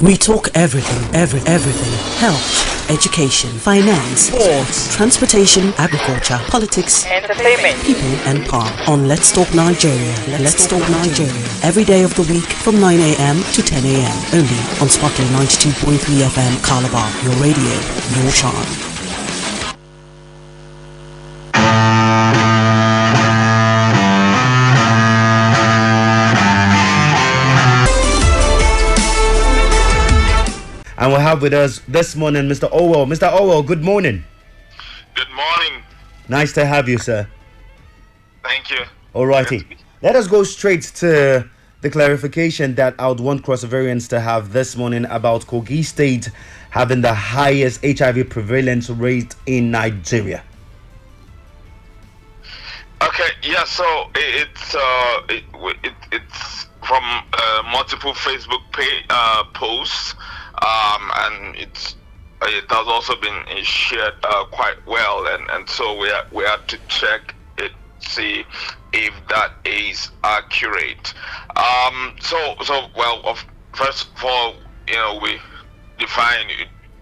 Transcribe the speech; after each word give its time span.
We 0.00 0.16
talk 0.16 0.48
everything, 0.54 1.12
every, 1.12 1.40
everything. 1.40 1.90
Health, 2.20 2.88
education, 2.88 3.50
finance, 3.50 4.30
sports, 4.30 4.94
transportation, 4.94 5.72
agriculture, 5.76 6.38
politics, 6.46 7.04
entertainment, 7.06 7.82
people 7.82 8.06
and 8.30 8.46
power. 8.46 8.70
On 8.86 9.08
Let's 9.08 9.32
Talk 9.32 9.52
Nigeria. 9.54 10.14
Let's, 10.28 10.68
Talk, 10.68 10.88
Nigeria. 10.88 11.32
Every 11.64 11.84
day 11.84 12.04
of 12.04 12.14
the 12.14 12.22
week 12.32 12.46
from 12.62 12.78
9 12.78 13.00
a.m. 13.00 13.42
to 13.54 13.60
10 13.62 13.84
a.m. 13.84 14.16
Only 14.34 14.60
on 14.80 14.88
Sparkling 14.88 15.28
92.3 15.28 15.98
FM 15.98 16.64
Calabar. 16.64 17.10
Your 17.24 17.34
radio, 17.42 18.22
your 18.22 18.30
charm. 18.30 18.87
And 31.08 31.16
we 31.16 31.22
have 31.22 31.40
with 31.40 31.54
us 31.54 31.80
this 31.88 32.14
morning 32.14 32.50
Mr. 32.50 32.68
Owell. 32.70 33.06
Mr. 33.06 33.32
Owell, 33.32 33.62
good 33.62 33.82
morning. 33.82 34.24
Good 35.14 35.30
morning. 35.30 35.82
Nice 36.28 36.52
to 36.52 36.66
have 36.66 36.86
you, 36.86 36.98
sir. 36.98 37.26
Thank 38.44 38.70
you. 38.70 38.80
Alrighty. 39.14 39.64
Let 40.02 40.16
us 40.16 40.26
go 40.26 40.42
straight 40.42 40.82
to 40.96 41.48
the 41.80 41.88
clarification 41.88 42.74
that 42.74 42.94
I 42.98 43.08
would 43.08 43.20
want 43.20 43.42
Cross 43.42 43.64
Riverians 43.64 44.06
to 44.10 44.20
have 44.20 44.52
this 44.52 44.76
morning 44.76 45.06
about 45.06 45.46
Kogi 45.46 45.82
State 45.82 46.28
having 46.68 47.00
the 47.00 47.14
highest 47.14 47.82
HIV 47.82 48.28
prevalence 48.28 48.90
rate 48.90 49.34
in 49.46 49.70
Nigeria. 49.70 50.44
Okay, 53.00 53.30
yeah, 53.42 53.64
so 53.64 54.10
it's 54.14 54.74
uh, 54.74 55.20
it, 55.30 55.44
it, 55.84 55.92
it's 56.12 56.66
from 56.86 57.02
uh, 57.32 57.62
multiple 57.72 58.12
Facebook 58.12 58.60
pay, 58.72 59.04
uh, 59.08 59.44
posts 59.54 60.14
um, 60.62 61.10
and 61.14 61.56
it's 61.56 61.96
it 62.42 62.64
has 62.70 62.86
also 62.86 63.16
been 63.20 63.42
shared 63.64 64.14
uh, 64.22 64.44
quite 64.46 64.76
well, 64.86 65.26
and, 65.26 65.48
and 65.50 65.68
so 65.68 65.98
we 65.98 66.08
are, 66.10 66.24
we 66.32 66.44
have 66.44 66.66
to 66.68 66.78
check 66.86 67.34
it, 67.58 67.72
see 67.98 68.44
if 68.92 69.12
that 69.28 69.52
is 69.64 70.10
accurate. 70.22 71.14
Um, 71.56 72.14
so 72.20 72.54
so 72.62 72.86
well, 72.96 73.20
of, 73.24 73.44
first 73.74 74.08
of 74.16 74.24
all, 74.24 74.54
you 74.86 74.94
know 74.94 75.18
we 75.22 75.40
define 75.98 76.46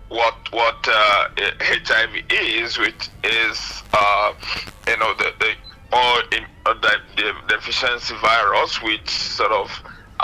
what 0.09 0.35
what 0.53 0.89
uh, 0.89 1.29
HIV 1.61 2.25
is, 2.31 2.79
which 2.79 3.11
is 3.25 3.83
uh, 3.93 4.33
you 4.89 4.97
know 4.97 5.15
the 5.15 5.33
the 5.39 5.53
or 5.93 6.23
uh, 6.67 6.75
the, 6.75 6.97
the 7.17 7.33
deficiency 7.49 8.15
virus, 8.21 8.83
which 8.83 9.09
sort 9.09 9.53
of 9.53 9.71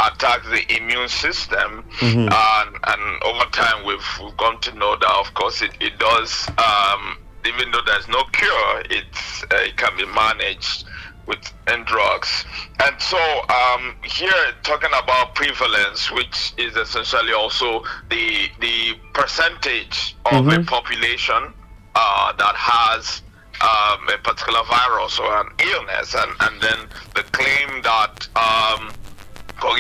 attacks 0.07 0.49
the 0.49 0.77
immune 0.77 1.09
system 1.09 1.85
mm-hmm. 1.99 2.29
and, 2.29 2.77
and 2.87 3.23
over 3.23 3.45
time 3.51 3.85
we've, 3.87 4.05
we've 4.23 4.37
come 4.37 4.59
to 4.61 4.75
know 4.75 4.97
that 4.97 5.11
of 5.11 5.33
course 5.35 5.63
it, 5.63 5.71
it 5.81 5.99
does 5.99 6.49
um, 6.59 7.19
even 7.47 7.71
though 7.71 7.81
there's 7.87 8.09
no 8.09 8.23
cure 8.33 8.83
it's, 8.91 9.43
uh, 9.45 9.57
it 9.61 9.77
can 9.77 9.97
be 9.97 10.07
managed 10.07 10.87
with 11.27 11.53
and 11.69 11.87
drugs 11.87 12.45
and 12.81 13.01
so 13.01 13.19
um, 13.49 13.95
here 14.03 14.33
talking 14.65 14.91
about 15.03 15.35
prevalence 15.35 16.11
which 16.11 16.53
is 16.59 16.77
essentially 16.77 17.33
also 17.33 17.85
the 18.11 18.49
the 18.61 18.95
percentage 19.15 20.17
of 20.27 20.45
mm-hmm. 20.45 20.61
a 20.61 20.65
population 20.65 21.55
uh, 21.95 22.33
that 22.33 22.55
has 22.57 23.23
um, 23.61 24.09
a 24.09 24.19
particular 24.19 24.65
virus 24.65 25.19
or 25.21 25.41
an 25.41 25.49
illness 25.61 26.15
and, 26.15 26.33
and 26.41 26.61
then 26.61 26.79
the 27.15 27.23
claim 27.31 27.83
that 27.83 28.27
um, 28.35 28.91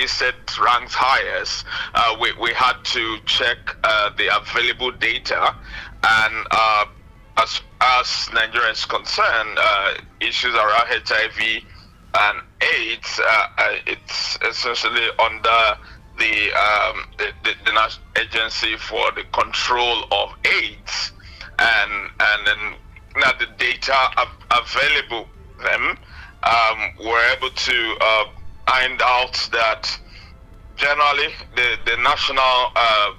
State 0.06 0.58
ranks 0.58 0.94
highest, 0.94 1.64
uh, 1.94 2.16
we, 2.20 2.32
we 2.40 2.52
had 2.52 2.82
to 2.84 3.18
check 3.26 3.58
uh, 3.84 4.10
the 4.16 4.34
available 4.36 4.90
data. 4.92 5.54
And 6.04 6.46
uh, 6.50 6.86
as, 7.38 7.60
as 7.80 8.28
Nigeria 8.32 8.70
is 8.70 8.84
concerned, 8.84 9.58
uh, 9.58 9.94
issues 10.20 10.54
around 10.54 10.86
HIV 10.88 11.62
and 12.14 12.38
AIDS, 12.60 13.20
uh, 13.20 13.46
uh, 13.58 13.74
it's 13.86 14.38
essentially 14.48 15.08
under 15.18 15.78
the, 16.18 16.52
um, 16.52 17.04
the, 17.18 17.32
the, 17.44 17.54
the, 17.64 17.72
National 17.72 18.04
Agency 18.16 18.76
for 18.76 19.10
the 19.12 19.24
Control 19.32 20.04
of 20.12 20.34
AIDS. 20.44 21.12
And, 21.58 22.10
and 22.20 22.46
then 22.46 22.74
now 23.16 23.32
the 23.38 23.46
data 23.58 23.94
available 24.50 25.28
them, 25.62 25.96
um, 26.42 26.78
we're 26.98 27.32
able 27.36 27.50
to 27.50 27.96
find 28.66 29.00
out 29.02 29.48
that 29.52 29.98
generally 30.76 31.28
the, 31.56 31.76
the 31.84 31.96
national 32.02 32.72
uh, 32.76 33.12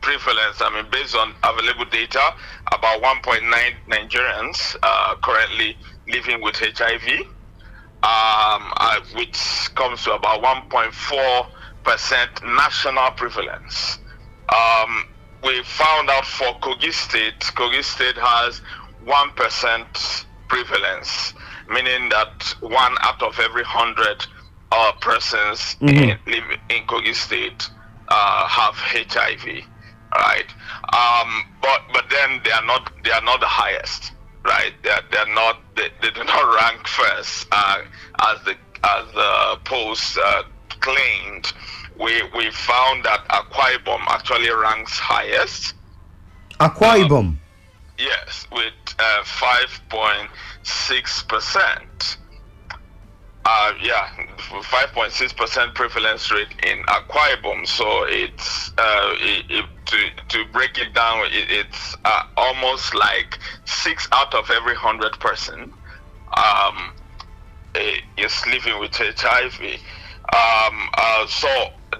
prevalence, 0.00 0.60
I 0.60 0.70
mean, 0.74 0.86
based 0.90 1.14
on 1.16 1.34
available 1.42 1.84
data, 1.86 2.34
about 2.72 3.02
1.9 3.02 3.42
Nigerians 3.88 4.76
uh, 4.82 5.14
currently 5.22 5.76
living 6.08 6.42
with 6.42 6.56
HIV, 6.56 7.20
um, 7.20 7.28
uh, 8.02 9.00
which 9.16 9.70
comes 9.74 10.04
to 10.04 10.14
about 10.14 10.42
1.4% 10.42 12.56
national 12.56 13.10
prevalence. 13.12 13.98
Um, 14.48 15.04
we 15.44 15.62
found 15.62 16.10
out 16.10 16.26
for 16.26 16.58
Kogi 16.60 16.92
State, 16.92 17.38
Kogi 17.40 17.84
State 17.84 18.16
has 18.16 18.60
1% 19.04 20.24
prevalence, 20.48 21.34
meaning 21.70 22.08
that 22.08 22.54
one 22.60 22.96
out 23.02 23.22
of 23.22 23.38
every 23.38 23.62
100 23.62 24.26
uh, 24.72 24.92
persons 25.00 25.76
mm-hmm. 25.80 25.88
in, 25.88 26.18
live 26.26 26.58
in 26.70 26.86
Kogi 26.86 27.14
State 27.14 27.68
uh, 28.08 28.46
have 28.48 28.74
HIV, 28.74 29.64
right? 30.16 30.46
Um, 30.94 31.44
but 31.60 31.82
but 31.92 32.04
then 32.10 32.40
they 32.44 32.50
are 32.50 32.64
not 32.64 32.90
they 33.04 33.10
are 33.10 33.22
not 33.22 33.40
the 33.40 33.46
highest, 33.46 34.12
right? 34.44 34.72
They 34.82 34.90
are, 34.90 35.02
they 35.10 35.18
are 35.18 35.34
not 35.34 35.60
they, 35.76 35.88
they 36.02 36.10
do 36.10 36.24
not 36.24 36.54
rank 36.54 36.86
first 36.86 37.46
uh, 37.52 37.82
as 38.26 38.44
the 38.44 38.56
as 38.84 39.12
the 39.12 39.58
post 39.64 40.18
uh, 40.18 40.42
claimed. 40.80 41.52
We 41.98 42.22
we 42.34 42.50
found 42.50 43.04
that 43.04 43.26
Akwa 43.28 43.76
Ibom 43.76 44.00
actually 44.08 44.50
ranks 44.50 44.98
highest. 44.98 45.74
Akwa 46.60 47.04
Ibom. 47.04 47.18
Um, 47.18 47.40
yes, 47.98 48.46
with 48.52 48.72
uh, 48.98 49.24
five 49.24 49.80
point 49.88 50.30
six 50.62 51.22
percent. 51.22 52.18
Uh, 53.44 53.72
yeah, 53.82 54.10
5.6% 54.48 55.74
prevalence 55.74 56.30
rate 56.32 56.48
in 56.64 56.78
Akwa 56.84 57.36
Ibom. 57.36 57.66
So 57.66 58.04
it's 58.08 58.72
uh, 58.78 59.14
it, 59.20 59.44
it, 59.50 59.64
to 59.86 59.98
to 60.28 60.44
break 60.52 60.78
it 60.78 60.94
down, 60.94 61.26
it, 61.26 61.50
it's 61.50 61.96
uh, 62.04 62.22
almost 62.36 62.94
like 62.94 63.38
six 63.64 64.08
out 64.12 64.34
of 64.34 64.50
every 64.50 64.74
hundred 64.74 65.12
person 65.20 65.72
um, 66.36 66.92
is 68.16 68.46
living 68.46 68.78
with 68.80 68.94
HIV. 68.94 69.60
Um, 70.34 70.90
uh, 70.94 71.26
so 71.26 71.48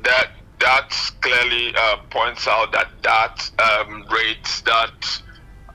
that 0.02 0.30
that 0.60 0.90
clearly 1.20 1.72
uh, 1.76 1.96
points 2.10 2.46
out 2.46 2.72
that 2.72 2.88
that 3.02 3.50
um, 3.58 4.04
rate 4.10 4.62
that 4.66 5.22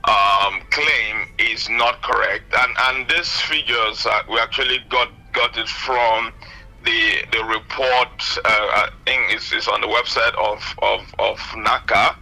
um, 0.06 0.60
claim 0.70 1.26
is 1.38 1.68
not 1.68 2.02
correct, 2.02 2.54
and 2.56 2.76
and 2.78 3.08
these 3.08 3.30
figures 3.40 4.06
uh, 4.06 4.20
we 4.30 4.38
actually 4.38 4.78
got 4.88 5.08
got 5.32 5.56
it 5.56 5.68
from 5.68 6.32
the 6.84 7.24
the 7.32 7.44
report. 7.44 8.38
Uh, 8.44 8.48
I 8.48 8.88
think 9.04 9.32
it's, 9.32 9.52
it's 9.52 9.68
on 9.68 9.80
the 9.80 9.86
website 9.86 10.34
of 10.38 10.62
of, 10.82 11.14
of 11.18 11.38
NACA. 11.56 12.16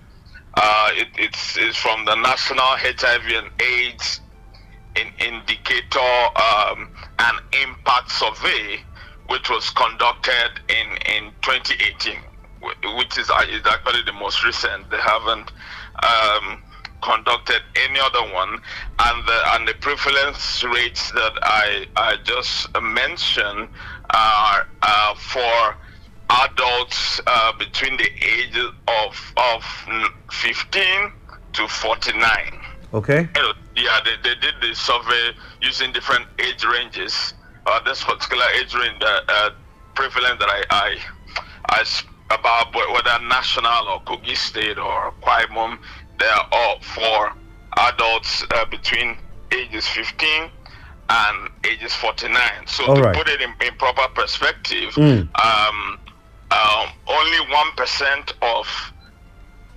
Uh, 0.55 0.89
it, 0.93 1.09
it's, 1.17 1.56
it's 1.56 1.78
from 1.78 2.05
the 2.05 2.15
National 2.15 2.67
HIV 2.77 3.25
and 3.27 3.50
AIDS 3.61 4.21
in 4.97 5.06
Indicator 5.19 5.99
um, 6.37 6.91
and 7.19 7.39
Impact 7.67 8.11
Survey, 8.11 8.83
which 9.28 9.49
was 9.49 9.71
conducted 9.71 10.61
in, 10.69 10.89
in 11.15 11.33
2018, 11.41 12.19
which 12.99 13.19
is, 13.19 13.31
uh, 13.31 13.44
is 13.49 13.62
actually 13.67 14.03
the 14.05 14.12
most 14.12 14.44
recent. 14.44 14.91
They 14.91 14.99
haven't 14.99 15.50
um, 16.03 16.62
conducted 17.03 17.62
any 17.76 17.99
other 17.99 18.23
one, 18.32 18.61
and 18.99 19.26
the 19.26 19.55
and 19.55 19.69
the 19.69 19.75
prevalence 19.81 20.62
rates 20.65 21.11
that 21.12 21.32
I 21.43 21.87
I 21.97 22.17
just 22.25 22.69
mentioned 22.81 23.69
for 25.17 25.76
adults 26.31 27.20
uh, 27.26 27.53
between 27.59 27.97
the 27.97 28.09
ages 28.23 28.70
of 28.88 29.35
of 29.37 29.64
15 30.31 31.12
to 31.55 31.69
49. 31.69 32.61
Okay. 32.94 33.29
Yeah, 33.75 34.00
they, 34.05 34.17
they 34.23 34.35
did 34.41 34.55
the 34.61 34.75
survey 34.75 35.31
using 35.62 35.93
different 35.93 36.26
age 36.38 36.64
ranges. 36.64 37.35
Uh, 37.67 37.81
this 37.85 38.05
particular 38.05 38.44
age 38.61 38.75
range, 38.75 39.03
uh, 39.03 39.20
uh, 39.29 39.50
prevalence 39.94 40.38
that 40.41 40.49
I 40.49 40.62
I, 40.70 40.97
I 41.70 41.85
about 42.31 42.75
whether 42.75 43.25
national 43.26 43.88
or 43.88 44.00
Kogi 44.03 44.37
State 44.37 44.79
or 44.79 45.12
Akwa 45.12 45.47
Ibom 45.47 45.79
they 46.19 46.26
are 46.26 46.49
all 46.53 46.81
for 46.81 47.32
adults 47.79 48.44
uh, 48.50 48.65
between 48.67 49.17
ages 49.53 49.87
15 49.88 50.50
and 51.12 51.50
ages 51.64 51.93
49. 51.94 52.41
So 52.67 52.87
all 52.87 52.97
to 52.97 53.03
right. 53.03 53.14
put 53.14 53.29
it 53.29 53.41
in, 53.41 53.53
in, 53.67 53.75
proper 53.75 54.09
perspective, 54.14 54.94
mm. 54.94 55.29
um, 55.44 55.99
um, 56.50 56.88
only 57.06 57.53
one 57.53 57.70
percent 57.76 58.35
of 58.41 58.67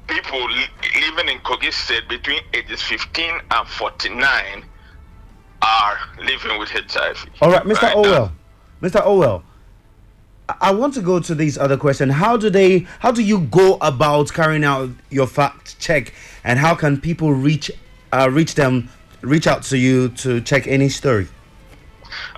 people 0.08 0.40
li- 0.46 1.02
living 1.02 1.30
in 1.30 1.40
Kogi 1.40 1.74
State 1.74 2.08
between 2.08 2.40
ages 2.54 2.82
15 2.82 3.40
and 3.52 3.68
49 3.68 4.64
are 5.62 5.98
living 6.20 6.60
with 6.60 6.70
HIV. 6.70 7.26
All 7.42 7.52
right, 7.52 7.64
Mr. 7.64 8.04
now. 8.04 8.32
Mr. 8.82 9.02
Owell. 9.06 9.44
I- 10.48 10.56
I 10.62 10.72
want 10.72 10.94
to 10.94 11.02
go 11.02 11.20
to 11.20 11.36
these 11.36 11.58
other 11.58 11.76
questions. 11.76 12.14
How 12.14 12.38
do 12.38 12.50
they 12.50 12.86
how 13.00 13.12
do 13.12 13.24
you 13.24 13.40
go 13.40 13.78
about 13.82 14.32
carrying 14.32 14.64
out 14.64 14.90
your 15.10 15.28
fact 15.28 15.80
check 15.80 16.14
and 16.44 16.60
how 16.60 16.76
can 16.76 17.02
people 17.02 17.34
reach 17.34 17.72
uh, 18.14 18.30
reach 18.32 18.56
them 18.56 18.90
reach 19.26 19.48
out 19.48 19.64
to 19.64 19.78
you 19.78 20.10
to 20.10 20.42
check 20.42 20.68
any 20.68 20.90
story? 20.90 21.28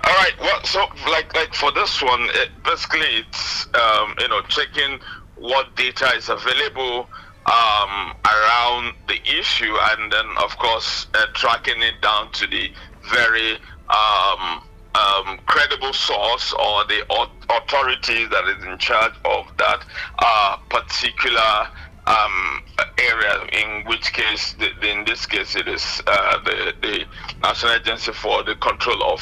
All 0.04 0.14
right. 0.14 0.32
Well, 0.40 0.64
so 0.64 0.86
like 1.10 1.34
like 1.34 1.54
for 1.54 1.70
this 1.72 2.02
one, 2.02 2.22
it, 2.30 2.50
basically 2.64 3.06
it's 3.20 3.66
um, 3.74 4.14
you 4.18 4.28
know 4.28 4.40
checking 4.48 4.98
what 5.36 5.74
data 5.76 6.12
is 6.16 6.28
available 6.28 7.08
um, 7.46 8.14
around 8.26 8.94
the 9.06 9.20
issue, 9.38 9.74
and 9.90 10.12
then 10.12 10.26
of 10.42 10.56
course 10.58 11.06
uh, 11.14 11.26
tracking 11.34 11.82
it 11.82 12.00
down 12.00 12.32
to 12.32 12.46
the 12.46 12.70
very 13.10 13.54
um, 13.88 14.62
um, 14.94 15.38
credible 15.46 15.92
source 15.92 16.52
or 16.52 16.84
the 16.86 17.04
au- 17.10 17.30
authority 17.50 18.26
that 18.26 18.44
is 18.48 18.64
in 18.64 18.78
charge 18.78 19.12
of 19.24 19.46
that 19.58 19.84
uh, 20.18 20.56
particular 20.68 21.68
um, 22.06 22.62
area. 23.00 23.46
In 23.52 23.84
which 23.86 24.12
case, 24.12 24.54
the, 24.54 24.68
the- 24.80 24.90
in 24.90 25.04
this 25.04 25.26
case, 25.26 25.56
it 25.56 25.68
is 25.68 26.02
uh, 26.06 26.38
the 26.44 26.74
the 26.82 27.04
National 27.42 27.72
Agency 27.74 28.12
for 28.12 28.42
the 28.44 28.54
Control 28.56 29.02
of 29.12 29.20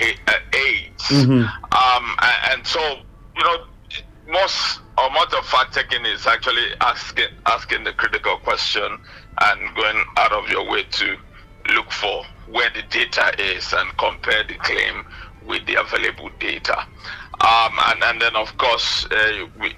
uh, 0.00 0.32
AIDS. 0.54 1.04
Mhm. 1.08 1.42
Um, 1.72 2.16
and 2.52 2.66
so 2.66 2.80
you 3.36 3.44
know, 3.44 3.64
most 4.28 4.80
or 4.98 5.10
much 5.10 5.32
of 5.34 5.44
fact 5.46 5.74
checking 5.74 6.04
is 6.06 6.26
actually 6.26 6.66
asking 6.80 7.28
asking 7.46 7.84
the 7.84 7.92
critical 7.92 8.36
question 8.38 8.98
and 9.42 9.74
going 9.76 10.04
out 10.16 10.32
of 10.32 10.48
your 10.48 10.68
way 10.70 10.82
to 10.84 11.16
look 11.74 11.90
for 11.92 12.24
where 12.48 12.70
the 12.70 12.82
data 12.90 13.32
is 13.42 13.72
and 13.72 13.96
compare 13.98 14.44
the 14.44 14.54
claim 14.54 15.04
with 15.44 15.64
the 15.66 15.74
available 15.74 16.30
data. 16.40 16.78
Um, 17.40 17.72
and, 17.86 18.02
and 18.04 18.20
then, 18.22 18.34
of 18.36 18.56
course, 18.56 19.04
uh, 19.10 19.46
we, 19.60 19.74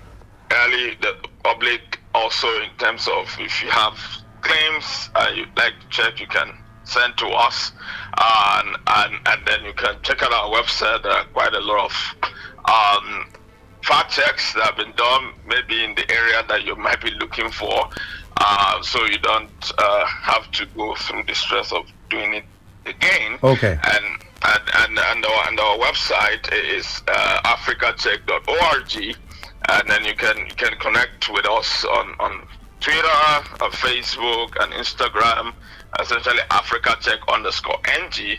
early 0.53 0.95
the 1.01 1.17
public 1.43 1.98
also 2.19 2.49
in 2.63 2.71
terms 2.79 3.09
of 3.09 3.25
if 3.39 3.63
you 3.63 3.71
have 3.71 3.97
claims 4.41 5.11
uh, 5.15 5.31
you'd 5.35 5.57
like 5.57 5.75
to 5.81 5.89
check, 5.89 6.21
you 6.21 6.27
can 6.27 6.53
send 6.85 7.17
to 7.19 7.27
us, 7.27 7.73
uh, 8.17 8.63
and, 8.65 8.77
and 8.87 9.29
and 9.29 9.47
then 9.47 9.65
you 9.65 9.73
can 9.75 9.95
check 10.03 10.23
out 10.23 10.33
our 10.33 10.51
website. 10.51 11.03
There 11.03 11.13
are 11.13 11.25
quite 11.27 11.55
a 11.55 11.61
lot 11.61 11.85
of 11.87 11.95
um, 12.65 13.29
fact 13.83 14.13
checks 14.13 14.55
that 14.55 14.65
have 14.65 14.77
been 14.77 14.95
done, 14.97 15.33
maybe 15.47 15.85
in 15.85 15.95
the 15.95 16.11
area 16.11 16.43
that 16.49 16.65
you 16.65 16.75
might 16.77 17.01
be 17.01 17.11
looking 17.13 17.51
for, 17.51 17.89
uh, 18.39 18.83
so 18.83 19.05
you 19.05 19.19
don't 19.19 19.73
uh, 19.79 20.07
have 20.07 20.51
to 20.53 20.67
go 20.77 20.95
through 20.95 21.25
the 21.25 21.35
stress 21.35 21.73
of 21.73 21.87
doing 22.11 22.35
it 22.35 22.45
again. 22.87 23.39
Okay. 23.43 23.79
And 23.95 24.05
and 24.43 24.63
and, 24.75 24.99
and, 24.99 25.25
our, 25.25 25.49
and 25.49 25.61
our 25.61 25.77
website 25.79 26.45
is 26.53 27.03
uh, 27.09 27.41
africacheck.org, 27.45 29.17
and 29.69 29.89
then 29.89 30.05
you 30.05 30.15
can 30.15 30.37
you 30.39 30.55
can 30.57 30.77
connect 30.79 31.29
with 31.33 31.47
us 31.47 31.85
on 31.85 32.15
on 32.21 32.47
Twitter, 32.81 33.07
uh, 33.07 33.71
Facebook, 33.85 34.51
and 34.63 34.73
Instagram. 34.73 35.53
Essentially, 36.01 36.41
Africa 36.51 36.97
Check 37.01 37.19
underscore 37.33 37.79
NG. 38.03 38.39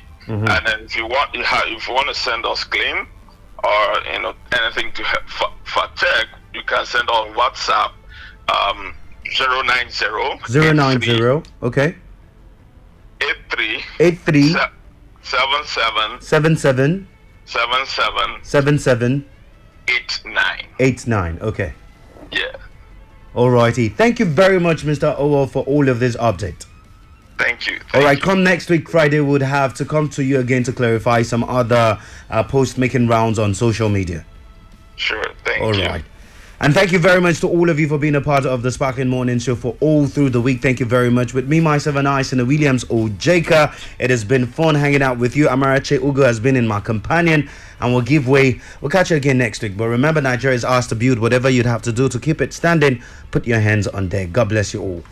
And 0.55 0.67
then 0.67 0.79
if 0.81 0.95
you 0.95 1.05
want 1.07 1.33
you 1.33 1.43
have, 1.43 1.63
if 1.67 1.87
you 1.87 1.93
want 1.93 2.07
to 2.07 2.13
send 2.13 2.45
us 2.45 2.63
claim 2.63 3.07
or 3.63 3.81
you 4.13 4.19
know 4.21 4.33
anything 4.53 4.91
to 4.93 5.03
help 5.03 5.27
for, 5.27 5.47
for 5.65 5.83
check, 5.95 6.27
you 6.53 6.61
can 6.63 6.85
send 6.85 7.09
on 7.09 7.33
WhatsApp 7.33 7.91
um 8.47 8.93
090 9.25 9.89
Zero 10.47 10.71
nine 10.73 11.01
zero. 11.01 11.43
Okay. 11.63 11.95
83 13.21 13.83
Eight 13.99 14.19
three 14.19 14.49
se- 14.53 14.69
77 15.23 16.21
seven 17.45 17.85
seven 17.85 18.43
77 18.43 19.25
seven 19.89 20.31
89. 20.37 20.65
eight 20.79 21.07
nine. 21.07 21.39
Okay. 21.41 21.73
Yeah. 22.31 22.55
Alrighty. 23.35 23.93
Thank 23.93 24.19
you 24.19 24.25
very 24.25 24.59
much, 24.59 24.83
Mr. 24.83 25.15
Owell, 25.17 25.47
for 25.47 25.63
all 25.63 25.87
of 25.89 25.99
this 25.99 26.15
update. 26.17 26.65
Thank 27.37 27.67
you. 27.67 27.75
All 27.75 28.01
Thank 28.01 28.05
right, 28.05 28.17
you. 28.17 28.23
come 28.23 28.43
next 28.43 28.69
week, 28.69 28.89
Friday, 28.89 29.19
we'd 29.21 29.41
have 29.41 29.73
to 29.75 29.85
come 29.85 30.09
to 30.09 30.23
you 30.23 30.39
again 30.39 30.63
to 30.63 30.73
clarify 30.73 31.21
some 31.21 31.43
other 31.45 31.99
uh, 32.29 32.43
posts 32.43 32.77
making 32.77 33.07
rounds 33.07 33.39
on 33.39 33.53
social 33.53 33.87
media. 33.87 34.25
Sure. 34.97 35.23
Thank 35.45 35.61
All 35.61 35.75
you. 35.75 35.85
right. 35.85 36.03
And 36.61 36.73
thank 36.73 36.91
you 36.91 36.99
very 36.99 37.21
much 37.21 37.39
to 37.39 37.47
all 37.47 37.69
of 37.69 37.79
you 37.79 37.87
for 37.87 37.97
being 37.97 38.15
a 38.15 38.21
part 38.21 38.45
of 38.45 38.63
the 38.63 38.71
Sparkling 38.71 39.07
Morning 39.07 39.39
Show 39.39 39.55
for 39.55 39.77
all 39.79 40.07
through 40.07 40.31
the 40.31 40.41
week. 40.41 40.61
Thank 40.61 40.81
you 40.81 40.85
very 40.85 41.09
much. 41.09 41.33
With 41.33 41.47
me, 41.47 41.61
myself, 41.61 41.95
and 41.95 42.05
I, 42.05 42.21
Senator 42.21 42.45
Williams 42.45 42.83
Ojeka. 42.85 43.73
It 43.97 44.09
has 44.09 44.25
been 44.25 44.45
fun 44.45 44.75
hanging 44.75 45.01
out 45.01 45.17
with 45.17 45.37
you. 45.37 45.47
Amarache 45.47 45.93
Ugo 45.93 46.23
has 46.25 46.37
been 46.37 46.57
in 46.57 46.67
my 46.67 46.81
companion 46.81 47.49
and 47.79 47.93
we'll 47.93 48.01
give 48.01 48.27
way. 48.27 48.59
We'll 48.81 48.91
catch 48.91 49.09
you 49.09 49.15
again 49.15 49.37
next 49.37 49.61
week. 49.61 49.77
But 49.77 49.87
remember, 49.87 50.19
Nigeria 50.19 50.55
is 50.55 50.65
asked 50.65 50.89
to 50.89 50.95
build 50.95 51.19
whatever 51.19 51.49
you'd 51.49 51.65
have 51.65 51.81
to 51.83 51.93
do 51.93 52.09
to 52.09 52.19
keep 52.19 52.41
it 52.41 52.51
standing. 52.51 53.01
Put 53.31 53.47
your 53.47 53.61
hands 53.61 53.87
on 53.87 54.09
deck. 54.09 54.33
God 54.33 54.49
bless 54.49 54.73
you 54.73 54.81
all. 54.81 55.03